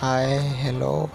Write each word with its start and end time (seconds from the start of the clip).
hi 0.00 0.38
hello. 0.62 1.10